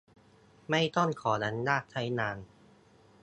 [0.69, 2.37] ไม่ต้องขออนุญาตใช้งาน